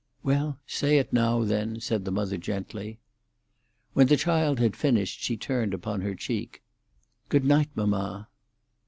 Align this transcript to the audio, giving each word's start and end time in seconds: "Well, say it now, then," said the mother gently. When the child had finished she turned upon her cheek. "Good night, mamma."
"Well, 0.23 0.57
say 0.65 0.97
it 0.97 1.13
now, 1.13 1.43
then," 1.43 1.79
said 1.79 2.05
the 2.05 2.11
mother 2.11 2.35
gently. 2.35 2.97
When 3.93 4.07
the 4.07 4.17
child 4.17 4.57
had 4.57 4.75
finished 4.75 5.21
she 5.21 5.37
turned 5.37 5.75
upon 5.75 6.01
her 6.01 6.15
cheek. 6.15 6.63
"Good 7.29 7.45
night, 7.45 7.69
mamma." 7.75 8.27